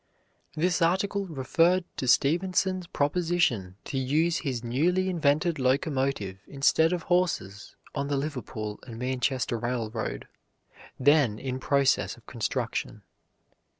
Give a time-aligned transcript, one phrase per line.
[0.55, 7.75] This article referred to Stephenson's proposition to use his newly invented locomotive instead of horses
[7.93, 10.27] on the Liverpool and Manchester Railroad,
[10.99, 13.03] then in process of construction.